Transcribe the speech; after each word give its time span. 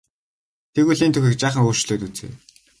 Тэгвэл 0.73 1.03
энэ 1.05 1.13
түүхийг 1.15 1.37
жаахан 1.41 1.65
өөрчлөөд 1.65 2.01
үзье. 2.07 2.27